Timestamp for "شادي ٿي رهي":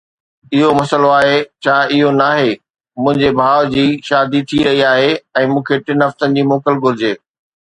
4.09-4.83